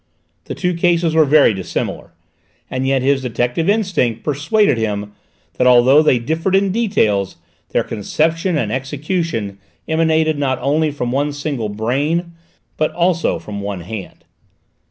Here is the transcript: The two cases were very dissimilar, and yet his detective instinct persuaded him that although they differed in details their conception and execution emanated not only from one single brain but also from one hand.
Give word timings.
The 0.45 0.55
two 0.55 0.73
cases 0.73 1.13
were 1.13 1.25
very 1.25 1.53
dissimilar, 1.53 2.11
and 2.71 2.87
yet 2.87 3.03
his 3.03 3.21
detective 3.21 3.69
instinct 3.69 4.23
persuaded 4.23 4.79
him 4.79 5.13
that 5.59 5.67
although 5.67 6.01
they 6.01 6.17
differed 6.17 6.55
in 6.55 6.71
details 6.71 7.35
their 7.69 7.83
conception 7.83 8.57
and 8.57 8.71
execution 8.71 9.59
emanated 9.87 10.39
not 10.39 10.57
only 10.59 10.89
from 10.89 11.11
one 11.11 11.31
single 11.33 11.69
brain 11.69 12.33
but 12.77 12.91
also 12.93 13.37
from 13.37 13.61
one 13.61 13.81
hand. 13.81 14.25